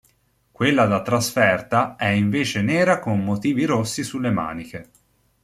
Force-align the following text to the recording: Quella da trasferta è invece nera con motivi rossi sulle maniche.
Quella 0.51 0.87
da 0.87 1.03
trasferta 1.03 1.95
è 1.95 2.07
invece 2.07 2.63
nera 2.63 2.97
con 2.97 3.23
motivi 3.23 3.65
rossi 3.65 4.01
sulle 4.01 4.31
maniche. 4.31 4.89